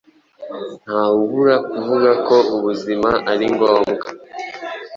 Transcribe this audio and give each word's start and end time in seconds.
Ntawabura 0.81 1.55
kuvuga 1.69 2.11
ko 2.27 2.35
ubuzima 2.55 3.09
ari 3.31 3.45
ngombwa. 3.53 4.07